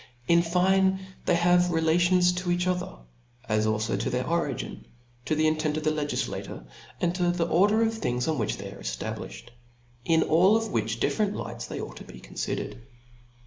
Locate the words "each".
2.51-2.65